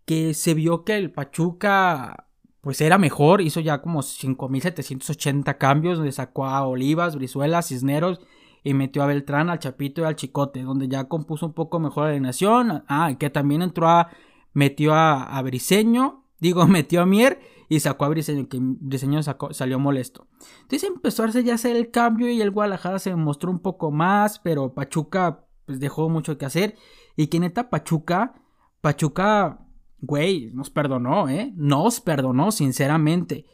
que 0.04 0.34
se 0.34 0.54
vio 0.54 0.84
que 0.84 0.96
el 0.96 1.10
Pachuca 1.10 2.26
pues 2.66 2.80
era 2.80 2.98
mejor, 2.98 3.42
hizo 3.42 3.60
ya 3.60 3.80
como 3.80 4.02
5.780 4.02 5.56
cambios, 5.56 5.98
donde 5.98 6.10
sacó 6.10 6.46
a 6.46 6.66
Olivas, 6.66 7.14
Brizuela, 7.14 7.62
Cisneros 7.62 8.20
y 8.64 8.74
metió 8.74 9.04
a 9.04 9.06
Beltrán, 9.06 9.48
al 9.50 9.60
Chapito 9.60 10.00
y 10.02 10.04
al 10.04 10.16
Chicote, 10.16 10.64
donde 10.64 10.88
ya 10.88 11.04
compuso 11.04 11.46
un 11.46 11.52
poco 11.52 11.78
mejor 11.78 12.06
la 12.06 12.10
alineación. 12.10 12.82
Ah, 12.88 13.14
que 13.16 13.30
también 13.30 13.62
entró 13.62 13.88
a, 13.88 14.10
metió 14.52 14.94
a, 14.94 15.22
a 15.22 15.42
Briseño, 15.42 16.24
digo, 16.40 16.66
metió 16.66 17.02
a 17.02 17.06
Mier 17.06 17.38
y 17.68 17.78
sacó 17.78 18.04
a 18.04 18.08
Briseño, 18.08 18.48
que 18.48 18.58
Briseño 18.60 19.20
salió 19.22 19.78
molesto. 19.78 20.26
Entonces 20.62 20.90
empezó 20.90 21.22
a 21.22 21.26
hacer 21.26 21.44
ya 21.44 21.54
hacer 21.54 21.76
el 21.76 21.92
cambio 21.92 22.28
y 22.28 22.40
el 22.40 22.50
Guadalajara 22.50 22.98
se 22.98 23.14
mostró 23.14 23.52
un 23.52 23.60
poco 23.60 23.92
más, 23.92 24.40
pero 24.40 24.74
Pachuca 24.74 25.45
pues 25.66 25.80
dejó 25.80 26.08
mucho 26.08 26.38
que 26.38 26.46
hacer. 26.46 26.76
Y 27.16 27.26
que 27.26 27.40
neta 27.40 27.68
Pachuca, 27.68 28.34
Pachuca, 28.80 29.66
güey, 30.00 30.50
nos 30.54 30.70
perdonó, 30.70 31.28
¿eh? 31.28 31.52
Nos 31.56 32.00
perdonó, 32.00 32.52
sinceramente. 32.52 33.44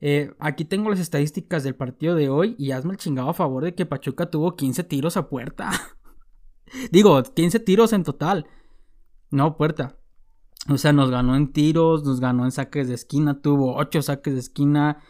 Eh, 0.00 0.34
aquí 0.38 0.64
tengo 0.64 0.90
las 0.90 1.00
estadísticas 1.00 1.62
del 1.62 1.76
partido 1.76 2.14
de 2.14 2.28
hoy 2.28 2.56
y 2.58 2.72
hazme 2.72 2.92
el 2.92 2.98
chingado 2.98 3.30
a 3.30 3.34
favor 3.34 3.64
de 3.64 3.74
que 3.74 3.86
Pachuca 3.86 4.30
tuvo 4.30 4.56
15 4.56 4.84
tiros 4.84 5.16
a 5.16 5.28
puerta. 5.28 5.70
Digo, 6.90 7.22
15 7.22 7.60
tiros 7.60 7.92
en 7.92 8.02
total. 8.02 8.46
No, 9.30 9.56
puerta. 9.56 9.96
O 10.68 10.78
sea, 10.78 10.92
nos 10.92 11.10
ganó 11.10 11.36
en 11.36 11.52
tiros, 11.52 12.04
nos 12.04 12.20
ganó 12.20 12.44
en 12.44 12.52
saques 12.52 12.88
de 12.88 12.94
esquina, 12.94 13.40
tuvo 13.40 13.76
8 13.76 14.02
saques 14.02 14.34
de 14.34 14.40
esquina. 14.40 15.02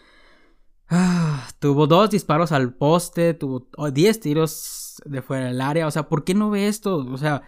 Ah, 0.88 1.48
tuvo 1.58 1.86
dos 1.86 2.10
disparos 2.10 2.52
al 2.52 2.74
poste, 2.74 3.34
tuvo 3.34 3.66
10 3.92 4.20
tiros 4.20 5.02
de 5.04 5.22
fuera 5.22 5.46
del 5.46 5.60
área. 5.60 5.86
O 5.86 5.90
sea, 5.90 6.08
¿por 6.08 6.24
qué 6.24 6.34
no 6.34 6.50
ve 6.50 6.68
esto? 6.68 6.96
O 6.96 7.16
sea, 7.16 7.42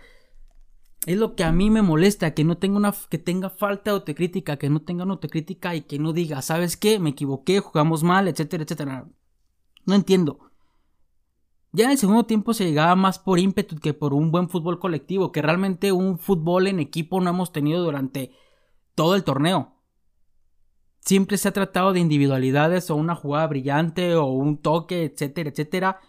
es 1.07 1.17
lo 1.19 1.37
que 1.37 1.45
a 1.45 1.53
mí 1.53 1.71
me 1.71 1.83
molesta, 1.83 2.35
que 2.35 2.45
no 2.45 2.59
tenga 2.59 2.77
una 2.79 2.95
que 3.09 3.19
tenga 3.19 3.51
falta 3.51 3.91
de 3.91 3.97
autocrítica, 3.97 4.57
que 4.57 4.71
no 4.71 4.83
tenga 4.83 5.05
una 5.05 5.15
autocrítica 5.15 5.75
y 5.75 5.83
que 5.83 5.99
no 5.99 6.13
diga, 6.13 6.43
¿sabes 6.43 6.77
qué? 6.77 6.99
Me 6.99 7.11
equivoqué, 7.11 7.61
jugamos 7.61 8.03
mal, 8.03 8.27
etcétera, 8.29 8.65
etcétera. 8.65 9.07
No 9.85 9.95
entiendo. 9.95 10.51
Ya 11.73 11.85
en 11.85 11.91
el 11.93 11.99
segundo 11.99 12.25
tiempo 12.25 12.55
se 12.55 12.65
llegaba 12.65 12.97
más 12.97 13.19
por 13.19 13.39
ímpetu 13.39 13.77
que 13.77 13.93
por 13.93 14.15
un 14.15 14.33
buen 14.33 14.49
fútbol 14.49 14.79
colectivo, 14.81 15.31
que 15.31 15.43
realmente 15.43 15.93
un 15.93 16.19
fútbol 16.19 16.67
en 16.67 16.81
equipo 16.81 17.21
no 17.21 17.31
hemos 17.31 17.53
tenido 17.53 17.85
durante 17.85 18.33
todo 18.95 19.15
el 19.15 19.25
torneo. 19.25 19.76
Siempre 21.07 21.39
se 21.39 21.49
ha 21.49 21.53
tratado 21.53 21.93
de 21.93 22.01
individualidades 22.01 22.91
o 22.91 22.97
una 22.97 23.15
jugada 23.15 23.47
brillante 23.47 24.17
o 24.17 24.27
un 24.27 24.59
toque, 24.59 25.05
etcétera, 25.05 25.51
etcétera. 25.51 26.01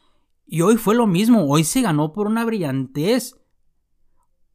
Y 0.47 0.61
hoy 0.61 0.77
fue 0.77 0.95
lo 0.95 1.05
mismo, 1.05 1.45
hoy 1.45 1.63
se 1.63 1.81
ganó 1.81 2.13
por 2.13 2.25
una 2.25 2.43
brillantez. 2.43 3.39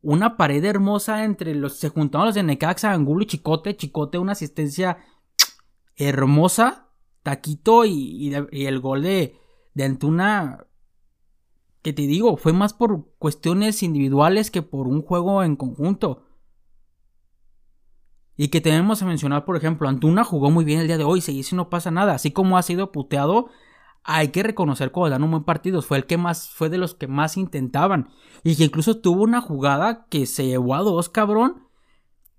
Una 0.01 0.37
pared 0.37 0.65
hermosa 0.65 1.25
entre 1.25 1.55
los. 1.55 1.77
Se 1.77 1.91
juntaron 1.91 2.27
los 2.27 2.35
de 2.35 2.43
Necaxa, 2.43 2.93
Angulo 2.93 3.23
y 3.23 3.27
Chicote. 3.27 3.77
Chicote, 3.77 4.19
una 4.19 4.33
asistencia 4.33 4.99
hermosa. 5.95 6.89
Taquito 7.23 7.85
y, 7.85 8.35
el 8.35 8.81
gol 8.81 9.03
de, 9.03 9.37
de 9.75 9.85
Antuna 9.85 10.67
que 11.83 11.93
te 11.93 12.03
digo, 12.03 12.37
fue 12.37 12.53
más 12.53 12.73
por 12.73 13.13
cuestiones 13.19 13.83
individuales 13.83 14.51
que 14.51 14.63
por 14.63 14.87
un 14.89 15.03
juego 15.03 15.43
en 15.43 15.57
conjunto. 15.57 16.25
Y 18.37 18.49
que 18.49 18.61
tenemos 18.61 18.99
que 18.99 19.05
mencionar, 19.05 19.45
por 19.45 19.57
ejemplo, 19.57 19.89
Antuna 19.89 20.25
jugó 20.25 20.51
muy 20.51 20.65
bien 20.65 20.81
el 20.81 20.87
día 20.87 20.99
de 20.99 21.05
hoy, 21.05 21.21
se 21.21 21.33
dice 21.33 21.55
no 21.55 21.69
pasa 21.69 21.91
nada, 21.91 22.15
así 22.15 22.31
como 22.31 22.57
ha 22.57 22.63
sido 22.63 22.91
puteado, 22.91 23.51
hay 24.05 24.29
que 24.29 24.43
reconocer 24.43 24.91
cuando 24.91 25.11
dan 25.11 25.23
un 25.23 25.31
buen 25.31 25.45
partido, 25.45 25.83
fue 25.83 25.99
el 25.99 26.07
que 26.07 26.17
más, 26.17 26.49
fue 26.49 26.69
de 26.69 26.79
los 26.79 26.95
que 26.95 27.07
más 27.07 27.37
intentaban, 27.37 28.09
y 28.43 28.57
que 28.57 28.65
incluso 28.65 28.99
tuvo 28.99 29.23
una 29.23 29.41
jugada 29.41 30.07
que 30.09 30.27
se 30.27 30.47
llevó 30.47 30.75
a 30.75 30.83
dos, 30.83 31.09
cabrón, 31.09 31.69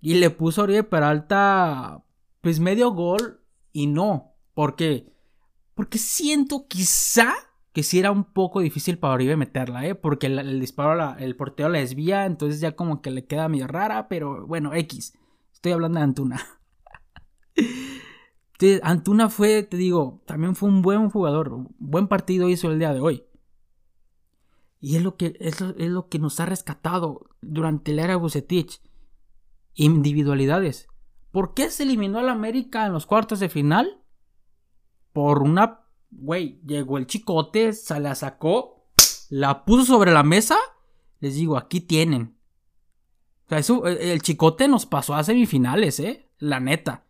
y 0.02 0.16
le 0.16 0.30
puso 0.30 0.62
a 0.62 0.64
Oribe 0.66 0.84
Peralta, 0.84 2.04
pues 2.42 2.60
medio 2.60 2.92
gol, 2.92 3.42
y 3.72 3.88
no, 3.88 4.34
¿por 4.54 4.76
qué? 4.76 5.14
Porque 5.76 5.98
siento 5.98 6.68
quizá 6.68 7.34
que 7.72 7.84
sí 7.84 8.00
era 8.00 8.12
un 8.12 8.24
poco 8.24 8.60
difícil 8.60 9.00
para 9.00 9.16
Oribe 9.16 9.36
meterla, 9.36 9.86
¿eh? 9.86 9.96
Porque 9.96 10.28
el, 10.28 10.60
disparo, 10.60 11.18
el 11.18 11.36
porteo 11.36 11.70
la 11.70 11.80
desvía, 11.80 12.26
entonces 12.26 12.62
ya 12.62 12.74
como 12.74 13.02
que 13.02 13.10
le 13.10 13.26
queda 13.26 13.50
medio 13.50 13.68
rara, 13.68 14.08
pero 14.08 14.46
bueno, 14.46 14.74
X. 14.76 15.14
Estoy 15.64 15.72
hablando 15.72 16.00
de 16.00 16.04
Antuna. 16.04 16.46
Antuna 18.84 19.30
fue, 19.30 19.64
te 19.64 19.78
digo, 19.78 20.22
también 20.26 20.58
fue 20.58 20.68
un 20.68 20.82
buen 20.82 21.10
jugador, 21.10 21.70
buen 21.80 22.10
partido 22.10 22.50
hizo 22.50 22.70
el 22.70 22.80
día 22.80 22.94
de 22.94 23.00
hoy. 23.00 23.24
Y 24.82 24.98
es 24.98 25.04
lo 25.04 25.16
que, 25.16 25.38
es 25.40 25.62
lo, 25.62 26.10
que 26.10 26.20
nos 26.20 26.42
ha 26.42 26.48
rescatado 26.48 27.30
durante 27.42 27.94
la 27.94 28.04
era 28.04 28.18
Bucetich. 28.18 28.82
Individualidades. 29.74 30.90
¿Por 31.32 31.54
qué 31.54 31.70
se 31.70 31.84
eliminó 31.84 32.20
al 32.20 32.28
América 32.28 32.86
en 32.86 32.92
los 32.92 33.06
cuartos 33.06 33.40
de 33.40 33.48
final? 33.48 34.04
Por 35.14 35.44
una 35.44 35.86
güey, 36.12 36.60
llegó 36.66 36.98
el 36.98 37.08
chicote, 37.08 37.72
se 37.72 38.02
la 38.02 38.16
sacó, 38.16 38.90
la 39.30 39.64
puso 39.64 39.86
sobre 39.86 40.12
la 40.12 40.24
mesa. 40.24 40.58
Les 41.22 41.36
digo, 41.36 41.56
aquí 41.56 41.80
tienen. 41.80 42.38
O 43.46 43.50
sea, 43.50 43.58
eso, 43.58 43.86
el 43.86 44.22
chicote 44.22 44.68
nos 44.68 44.86
pasó 44.86 45.16
a 45.16 45.24
semifinales, 45.24 46.00
¿eh? 46.00 46.30
La 46.40 46.60
neta. 46.60 47.06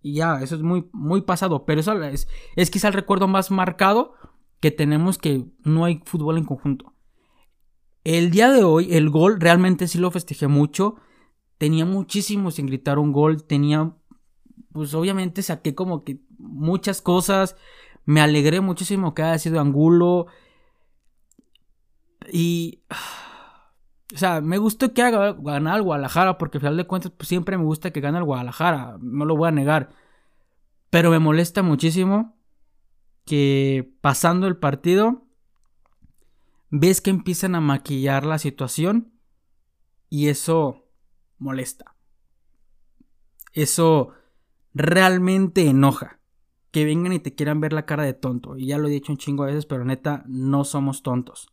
Y 0.00 0.14
ya, 0.14 0.40
eso 0.40 0.54
es 0.54 0.62
muy, 0.62 0.88
muy 0.92 1.22
pasado. 1.22 1.64
Pero 1.66 1.80
eso 1.80 2.00
es, 2.02 2.28
es 2.56 2.70
quizá 2.70 2.88
el 2.88 2.94
recuerdo 2.94 3.28
más 3.28 3.50
marcado 3.50 4.14
que 4.60 4.70
tenemos 4.70 5.18
que 5.18 5.44
no 5.64 5.84
hay 5.84 6.00
fútbol 6.04 6.38
en 6.38 6.44
conjunto. 6.44 6.94
El 8.04 8.30
día 8.30 8.50
de 8.50 8.64
hoy, 8.64 8.94
el 8.94 9.10
gol 9.10 9.40
realmente 9.40 9.86
sí 9.86 9.98
lo 9.98 10.10
festejé 10.10 10.48
mucho. 10.48 10.96
Tenía 11.58 11.84
muchísimo 11.84 12.50
sin 12.50 12.66
gritar 12.66 12.98
un 12.98 13.12
gol. 13.12 13.44
Tenía, 13.44 13.94
pues 14.72 14.94
obviamente 14.94 15.42
saqué 15.42 15.74
como 15.74 16.04
que 16.04 16.20
muchas 16.38 17.02
cosas. 17.02 17.56
Me 18.04 18.20
alegré 18.20 18.60
muchísimo 18.60 19.14
que 19.14 19.22
haya 19.22 19.38
sido 19.38 19.60
Angulo. 19.60 20.26
Y. 22.32 22.82
O 24.14 24.16
sea, 24.16 24.40
me 24.40 24.56
gustó 24.58 24.94
que 24.94 25.02
haga 25.02 25.34
ganar 25.34 25.74
al 25.74 25.82
Guadalajara, 25.82 26.38
porque 26.38 26.58
al 26.58 26.62
final 26.62 26.76
de 26.76 26.86
cuentas 26.86 27.12
pues, 27.16 27.28
siempre 27.28 27.58
me 27.58 27.64
gusta 27.64 27.90
que 27.90 28.00
gane 28.00 28.18
el 28.18 28.24
Guadalajara, 28.24 28.96
no 29.00 29.24
lo 29.24 29.36
voy 29.36 29.48
a 29.48 29.52
negar. 29.52 29.90
Pero 30.90 31.10
me 31.10 31.18
molesta 31.18 31.62
muchísimo 31.62 32.36
que 33.26 33.92
pasando 34.00 34.46
el 34.46 34.56
partido, 34.56 35.26
ves 36.70 37.02
que 37.02 37.10
empiezan 37.10 37.54
a 37.54 37.60
maquillar 37.60 38.24
la 38.24 38.38
situación 38.38 39.12
y 40.08 40.28
eso 40.28 40.86
molesta. 41.36 41.94
Eso 43.52 44.12
realmente 44.72 45.66
enoja 45.66 46.20
que 46.70 46.84
vengan 46.84 47.12
y 47.12 47.18
te 47.18 47.34
quieran 47.34 47.60
ver 47.60 47.74
la 47.74 47.86
cara 47.86 48.04
de 48.04 48.14
tonto. 48.14 48.56
Y 48.56 48.66
ya 48.66 48.78
lo 48.78 48.88
he 48.88 48.90
dicho 48.90 49.12
un 49.12 49.18
chingo 49.18 49.44
de 49.44 49.52
veces, 49.52 49.66
pero 49.66 49.84
neta, 49.84 50.24
no 50.26 50.64
somos 50.64 51.02
tontos. 51.02 51.48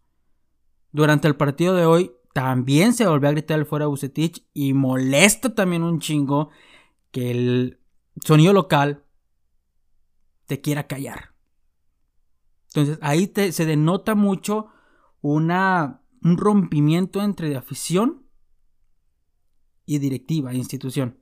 Durante 0.92 1.28
el 1.28 1.36
partido 1.36 1.76
de 1.76 1.86
hoy 1.86 2.12
también 2.36 2.92
se 2.92 3.08
volvió 3.08 3.30
a 3.30 3.32
gritar 3.32 3.58
el 3.58 3.66
fuera 3.66 3.86
Bucetich 3.86 4.46
y 4.54 4.74
molesta 4.74 5.56
también 5.56 5.84
un 5.84 6.02
chingo 6.02 6.50
que 7.12 7.32
el 7.32 7.80
sonido 8.26 8.52
local 8.52 9.06
te 10.46 10.60
quiera 10.60 10.86
callar. 10.86 11.34
Entonces 12.68 13.00
ahí 13.02 13.32
se 13.54 13.66
denota 13.66 14.16
mucho 14.16 14.68
una, 15.22 16.02
un 16.24 16.36
rompimiento 16.36 17.22
entre 17.22 17.56
afición 17.56 18.26
y 19.86 20.00
directiva, 20.00 20.54
institución. 20.54 21.22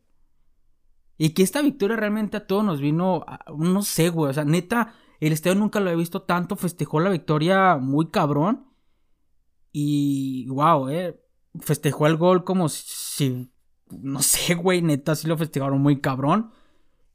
Y 1.19 1.35
que 1.35 1.43
esta 1.43 1.61
victoria 1.61 1.95
realmente 1.95 2.37
a 2.37 2.47
todos 2.47 2.65
nos 2.65 2.81
vino, 2.81 3.23
no 3.55 3.83
sé, 3.83 4.09
güey, 4.09 4.31
o 4.31 4.33
sea, 4.33 4.45
neta, 4.45 4.95
el 5.19 5.31
estadio 5.31 5.59
nunca 5.59 5.79
lo 5.79 5.91
he 5.91 5.95
visto 5.95 6.23
tanto, 6.23 6.55
festejó 6.55 6.99
la 7.01 7.11
victoria 7.11 7.77
muy 7.77 8.09
cabrón. 8.09 8.72
Y, 9.73 10.47
wow, 10.49 10.87
eh, 10.89 11.19
festejó 11.59 12.07
el 12.07 12.15
gol 12.15 12.43
como 12.43 12.69
si, 12.69 13.51
no 13.89 14.21
sé, 14.21 14.53
güey, 14.53 14.81
neta, 14.81 15.15
sí 15.15 15.27
lo 15.27 15.37
festejaron 15.37 15.81
muy 15.81 15.99
cabrón. 15.99 16.51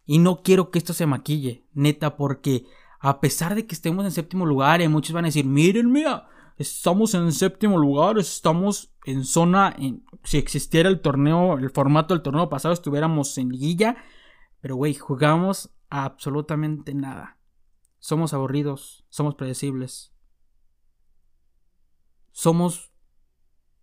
Y 0.05 0.19
no 0.19 0.43
quiero 0.43 0.71
que 0.71 0.79
esto 0.79 0.93
se 0.93 1.07
maquille, 1.07 1.67
neta, 1.73 2.17
porque 2.17 2.67
a 2.99 3.21
pesar 3.21 3.55
de 3.55 3.67
que 3.67 3.75
estemos 3.75 4.05
en 4.05 4.11
séptimo 4.11 4.45
lugar, 4.45 4.83
y 4.83 4.89
muchos 4.89 5.13
van 5.13 5.25
a 5.25 5.29
decir, 5.29 5.45
mírenme, 5.45 6.05
estamos 6.57 7.15
en 7.15 7.31
séptimo 7.31 7.79
lugar, 7.79 8.19
estamos 8.19 8.93
en 9.05 9.25
zona, 9.25 9.75
en, 9.79 10.05
si 10.25 10.39
existiera 10.39 10.89
el 10.89 11.01
torneo, 11.01 11.59
el 11.59 11.71
formato 11.71 12.15
del 12.15 12.23
torneo 12.23 12.49
pasado, 12.49 12.75
estuviéramos 12.75 13.39
en 13.39 13.51
liguilla, 13.51 13.97
pero 14.61 14.77
güey, 14.77 14.95
jugamos 14.95 15.71
absolutamente 15.91 16.95
nada. 16.95 17.39
Somos 18.01 18.35
aburridos, 18.35 19.05
somos 19.11 19.35
predecibles. 19.35 20.13
Somos, 22.39 22.93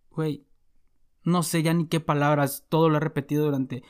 güey, 0.08 0.46
no 1.24 1.42
sé 1.42 1.62
ya 1.62 1.74
ni 1.74 1.88
qué 1.88 2.00
palabras, 2.00 2.64
todo 2.70 2.88
lo 2.88 2.96
he 2.96 3.00
repetido 3.00 3.44
durante 3.44 3.82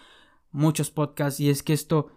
muchos 0.50 0.90
podcasts 0.90 1.38
y 1.38 1.50
es 1.50 1.62
que 1.62 1.72
esto, 1.72 2.10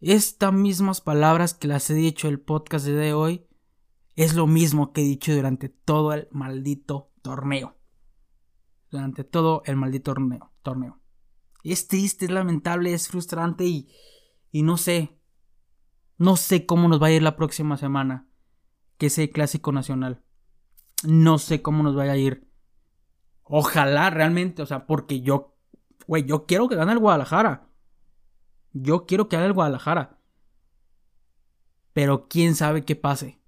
estas 0.00 0.52
mismas 0.52 1.00
palabras 1.00 1.54
que 1.54 1.66
las 1.66 1.90
he 1.90 1.94
dicho 1.94 2.28
el 2.28 2.38
podcast 2.38 2.86
de 2.86 3.12
hoy, 3.12 3.44
es 4.14 4.36
lo 4.36 4.46
mismo 4.46 4.92
que 4.92 5.00
he 5.00 5.04
dicho 5.04 5.34
durante 5.34 5.68
todo 5.68 6.12
el 6.12 6.28
maldito 6.30 7.10
torneo. 7.22 7.76
Durante 8.92 9.24
todo 9.24 9.62
el 9.66 9.74
maldito 9.74 10.14
torneo. 10.14 10.52
torneo. 10.62 11.00
Es 11.64 11.88
triste, 11.88 12.26
es 12.26 12.30
lamentable, 12.30 12.94
es 12.94 13.08
frustrante 13.08 13.64
y, 13.64 13.88
y 14.52 14.62
no 14.62 14.76
sé. 14.76 15.18
No 16.18 16.36
sé 16.36 16.66
cómo 16.66 16.86
nos 16.86 17.02
va 17.02 17.08
a 17.08 17.10
ir 17.10 17.22
la 17.22 17.34
próxima 17.34 17.76
semana. 17.76 18.28
Que 18.96 19.06
es 19.06 19.18
el 19.18 19.30
clásico 19.30 19.72
nacional. 19.72 20.22
No 21.04 21.38
sé 21.38 21.62
cómo 21.62 21.82
nos 21.82 21.94
vaya 21.94 22.12
a 22.12 22.16
ir. 22.16 22.48
Ojalá 23.44 24.10
realmente, 24.10 24.62
o 24.62 24.66
sea, 24.66 24.86
porque 24.86 25.20
yo, 25.20 25.56
güey, 26.06 26.24
yo 26.24 26.46
quiero 26.46 26.68
que 26.68 26.76
gane 26.76 26.92
el 26.92 26.98
Guadalajara. 26.98 27.68
Yo 28.72 29.06
quiero 29.06 29.28
que 29.28 29.36
gane 29.36 29.46
el 29.46 29.54
Guadalajara. 29.54 30.18
Pero 31.92 32.28
quién 32.28 32.54
sabe 32.54 32.84
qué 32.84 32.96
pase. 32.96 33.40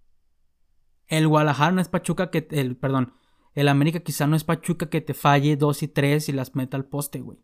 El 1.06 1.28
Guadalajara 1.28 1.72
no 1.72 1.80
es 1.80 1.88
Pachuca 1.88 2.30
que, 2.30 2.46
el, 2.50 2.76
perdón, 2.76 3.14
el 3.54 3.68
América 3.68 4.00
quizá 4.00 4.26
no 4.26 4.36
es 4.36 4.44
Pachuca 4.44 4.88
que 4.88 5.00
te 5.00 5.12
falle 5.12 5.56
dos 5.56 5.82
y 5.82 5.88
tres 5.88 6.28
y 6.28 6.32
las 6.32 6.54
meta 6.54 6.76
al 6.76 6.84
poste, 6.84 7.20
güey. 7.20 7.38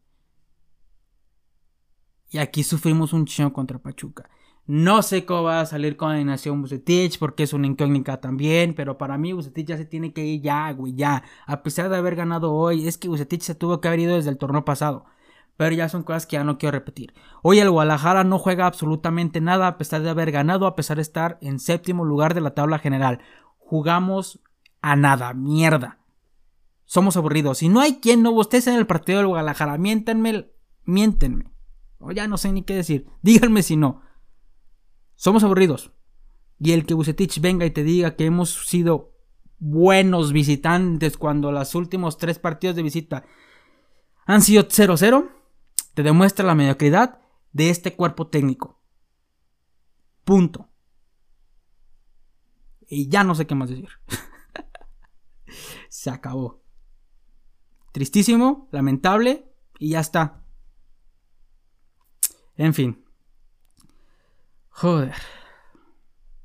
Y 2.30 2.38
aquí 2.38 2.62
sufrimos 2.62 3.12
un 3.12 3.26
chingo 3.26 3.52
contra 3.52 3.78
Pachuca. 3.78 4.28
No 4.66 5.02
sé 5.02 5.24
cómo 5.24 5.44
va 5.44 5.60
a 5.60 5.66
salir 5.66 5.96
con 5.96 6.08
la 6.08 6.16
alineación 6.16 6.60
Bucetich, 6.60 7.20
porque 7.20 7.44
es 7.44 7.52
una 7.52 7.68
incógnita 7.68 8.20
también, 8.20 8.74
pero 8.74 8.98
para 8.98 9.16
mí 9.16 9.32
Bucetich 9.32 9.68
ya 9.68 9.76
se 9.76 9.84
tiene 9.84 10.12
que 10.12 10.24
ir 10.24 10.42
ya, 10.42 10.72
güey, 10.72 10.94
ya. 10.94 11.22
A 11.46 11.62
pesar 11.62 11.88
de 11.88 11.96
haber 11.96 12.16
ganado 12.16 12.52
hoy, 12.52 12.88
es 12.88 12.98
que 12.98 13.08
Bucetich 13.08 13.42
se 13.42 13.54
tuvo 13.54 13.80
que 13.80 13.86
haber 13.86 14.00
ido 14.00 14.16
desde 14.16 14.30
el 14.30 14.38
torneo 14.38 14.64
pasado. 14.64 15.04
Pero 15.56 15.74
ya 15.74 15.88
son 15.88 16.02
cosas 16.02 16.26
que 16.26 16.34
ya 16.34 16.44
no 16.44 16.58
quiero 16.58 16.76
repetir. 16.76 17.14
Hoy 17.42 17.60
el 17.60 17.70
Guadalajara 17.70 18.24
no 18.24 18.38
juega 18.38 18.66
absolutamente 18.66 19.40
nada 19.40 19.68
a 19.68 19.78
pesar 19.78 20.02
de 20.02 20.10
haber 20.10 20.32
ganado, 20.32 20.66
a 20.66 20.74
pesar 20.74 20.96
de 20.96 21.02
estar 21.02 21.38
en 21.40 21.60
séptimo 21.60 22.04
lugar 22.04 22.34
de 22.34 22.40
la 22.40 22.54
tabla 22.54 22.80
general. 22.80 23.20
Jugamos 23.58 24.40
a 24.82 24.96
nada, 24.96 25.32
mierda. 25.32 26.00
Somos 26.84 27.16
aburridos. 27.16 27.58
Si 27.58 27.68
no 27.68 27.80
hay 27.80 28.00
quien 28.00 28.22
no 28.22 28.38
estés 28.40 28.66
en 28.66 28.74
el 28.74 28.86
partido 28.86 29.18
del 29.18 29.28
Guadalajara, 29.28 29.78
miéntenme, 29.78 30.50
miéntenme. 30.84 31.52
O 31.98 32.10
ya 32.10 32.26
no 32.26 32.36
sé 32.36 32.52
ni 32.52 32.62
qué 32.62 32.74
decir. 32.74 33.06
Díganme 33.22 33.62
si 33.62 33.76
no. 33.76 34.02
Somos 35.16 35.42
aburridos. 35.42 35.90
Y 36.58 36.72
el 36.72 36.86
que 36.86 36.94
Bucetich 36.94 37.40
venga 37.40 37.66
y 37.66 37.70
te 37.70 37.82
diga 37.82 38.16
que 38.16 38.26
hemos 38.26 38.66
sido 38.66 39.12
buenos 39.58 40.32
visitantes 40.32 41.16
cuando 41.16 41.50
los 41.50 41.74
últimos 41.74 42.18
tres 42.18 42.38
partidos 42.38 42.76
de 42.76 42.82
visita 42.82 43.24
han 44.26 44.42
sido 44.42 44.64
0-0, 44.64 45.30
te 45.94 46.02
demuestra 46.02 46.46
la 46.46 46.54
mediocridad 46.54 47.20
de 47.52 47.70
este 47.70 47.94
cuerpo 47.94 48.28
técnico. 48.28 48.80
Punto. 50.24 50.68
Y 52.88 53.08
ya 53.08 53.24
no 53.24 53.34
sé 53.34 53.46
qué 53.46 53.54
más 53.54 53.70
decir. 53.70 53.88
Se 55.88 56.10
acabó. 56.10 56.62
Tristísimo, 57.92 58.68
lamentable 58.72 59.50
y 59.78 59.90
ya 59.90 60.00
está. 60.00 60.44
En 62.56 62.74
fin. 62.74 63.05
Joder. 64.78 65.14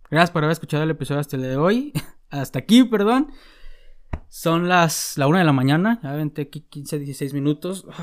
Gracias 0.10 0.32
por 0.32 0.42
haber 0.46 0.54
escuchado 0.54 0.84
el 0.84 0.90
episodio 0.90 1.20
hasta 1.20 1.36
el 1.36 1.42
de 1.42 1.58
hoy. 1.58 1.92
Hasta 2.30 2.60
aquí, 2.60 2.86
perdón. 2.86 3.34
Son 4.30 4.70
las 4.70 5.18
la 5.18 5.28
una 5.28 5.40
de 5.40 5.44
la 5.44 5.52
mañana. 5.52 6.00
Ya 6.02 6.14
venté 6.14 6.44
aquí 6.44 6.62
15, 6.62 7.00
16 7.00 7.34
minutos. 7.34 7.86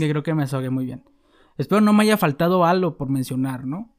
Y 0.00 0.08
creo 0.08 0.22
que 0.22 0.32
me 0.32 0.42
desahogué 0.42 0.70
muy 0.70 0.84
bien. 0.84 1.04
Espero 1.56 1.80
no 1.80 1.92
me 1.92 2.04
haya 2.04 2.16
faltado 2.16 2.64
algo 2.64 2.96
por 2.96 3.08
mencionar, 3.08 3.64
¿no? 3.64 3.96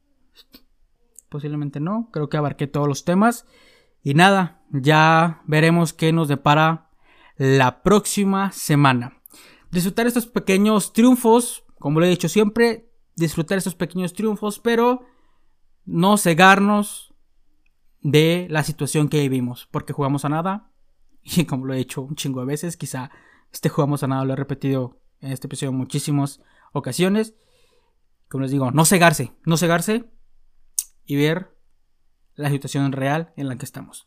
Posiblemente 1.28 1.78
no. 1.78 2.08
Creo 2.10 2.30
que 2.30 2.38
abarqué 2.38 2.66
todos 2.66 2.88
los 2.88 3.04
temas. 3.04 3.46
Y 4.02 4.14
nada, 4.14 4.62
ya 4.70 5.42
veremos 5.46 5.92
qué 5.92 6.14
nos 6.14 6.28
depara 6.28 6.88
la 7.36 7.82
próxima 7.82 8.50
semana. 8.52 9.20
Disfrutar 9.70 10.06
estos 10.06 10.26
pequeños 10.26 10.94
triunfos, 10.94 11.64
como 11.78 12.00
lo 12.00 12.06
he 12.06 12.10
dicho 12.10 12.30
siempre, 12.30 12.89
disfrutar 13.16 13.58
estos 13.58 13.74
pequeños 13.74 14.12
triunfos, 14.12 14.58
pero 14.58 15.06
no 15.84 16.16
cegarnos 16.16 17.14
de 18.02 18.46
la 18.50 18.62
situación 18.62 19.08
que 19.08 19.20
vivimos, 19.20 19.68
porque 19.70 19.92
jugamos 19.92 20.24
a 20.24 20.28
nada, 20.28 20.72
y 21.22 21.44
como 21.44 21.66
lo 21.66 21.74
he 21.74 21.80
hecho 21.80 22.02
un 22.02 22.16
chingo 22.16 22.40
de 22.40 22.46
veces, 22.46 22.76
quizá 22.76 23.10
este 23.52 23.68
jugamos 23.68 24.02
a 24.02 24.06
nada 24.06 24.24
lo 24.24 24.32
he 24.32 24.36
repetido 24.36 25.00
en 25.20 25.32
este 25.32 25.46
episodio 25.46 25.72
muchísimas 25.72 26.40
ocasiones. 26.72 27.34
Como 28.28 28.42
les 28.42 28.52
digo, 28.52 28.70
no 28.70 28.84
cegarse, 28.84 29.32
no 29.44 29.56
cegarse 29.56 30.04
y 31.04 31.16
ver 31.16 31.56
la 32.34 32.48
situación 32.50 32.92
real 32.92 33.32
en 33.36 33.48
la 33.48 33.56
que 33.56 33.64
estamos. 33.64 34.06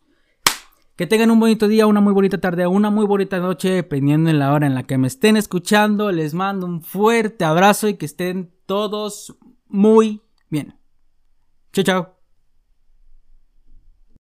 Que 0.96 1.08
tengan 1.08 1.32
un 1.32 1.40
bonito 1.40 1.68
día, 1.68 1.88
una 1.88 2.02
muy 2.02 2.14
bonita 2.14 2.40
tarde, 2.40 2.68
una 2.68 2.90
muy 2.90 3.06
bonita 3.06 3.40
noche, 3.40 3.72
dependiendo 3.72 4.30
en 4.30 4.40
la 4.40 4.54
hora 4.54 4.68
en 4.68 4.76
la 4.76 4.84
que 4.84 4.98
me 4.98 5.08
estén 5.08 5.36
escuchando. 5.36 6.12
Les 6.12 6.34
mando 6.34 6.66
un 6.66 6.82
fuerte 6.82 7.44
abrazo 7.44 7.90
y 7.90 7.96
que 7.96 8.06
estén 8.06 8.53
todos 8.66 9.36
muy 9.68 10.22
bien. 10.50 10.78
Chao, 11.72 11.84
chao. 11.84 12.23